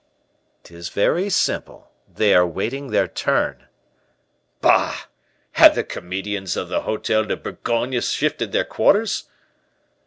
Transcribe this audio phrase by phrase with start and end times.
[0.63, 1.91] "'Tis very simple.
[2.11, 3.67] They are waiting their turn."
[4.59, 5.01] "Bah!
[5.51, 9.25] Have the comedians of the Hotel de Bourgogne shifted their quarters?"